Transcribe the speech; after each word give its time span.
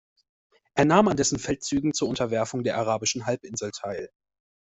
Er 0.73 0.85
nahm 0.85 1.07
an 1.09 1.15
dessen 1.17 1.37
Feldzügen 1.37 1.93
zur 1.93 2.07
Unterwerfung 2.07 2.63
der 2.63 2.75
Arabischen 2.77 3.27
Halbinsel 3.27 3.69
teil. 3.69 4.09